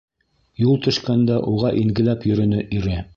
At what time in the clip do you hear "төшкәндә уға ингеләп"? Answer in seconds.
0.87-2.29